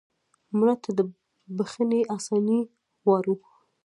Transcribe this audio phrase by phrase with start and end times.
[0.57, 0.99] مړه ته د
[1.57, 2.59] بښنې آساني
[3.03, 3.35] غواړو